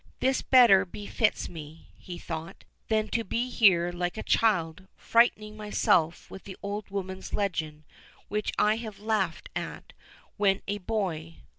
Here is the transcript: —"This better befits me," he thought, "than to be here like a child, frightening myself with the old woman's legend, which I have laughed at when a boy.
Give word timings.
—"This 0.19 0.41
better 0.41 0.83
befits 0.83 1.47
me," 1.47 1.91
he 1.95 2.17
thought, 2.17 2.63
"than 2.87 3.07
to 3.09 3.23
be 3.23 3.51
here 3.51 3.91
like 3.91 4.17
a 4.17 4.23
child, 4.23 4.87
frightening 4.97 5.55
myself 5.55 6.27
with 6.31 6.45
the 6.45 6.57
old 6.63 6.89
woman's 6.89 7.35
legend, 7.35 7.83
which 8.27 8.51
I 8.57 8.77
have 8.77 8.97
laughed 8.99 9.49
at 9.55 9.93
when 10.37 10.63
a 10.67 10.79
boy. 10.79 11.35